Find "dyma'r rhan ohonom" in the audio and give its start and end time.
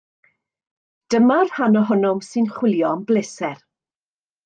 1.15-2.25